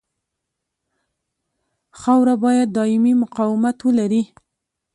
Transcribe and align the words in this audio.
خاوره 2.01 2.35
باید 2.43 2.67
دایمي 2.77 3.13
مقاومت 3.21 3.77
ولري 3.83 4.23